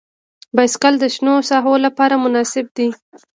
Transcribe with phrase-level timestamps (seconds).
[0.55, 2.87] بایسکل د شنو ساحو لپاره مناسب دی.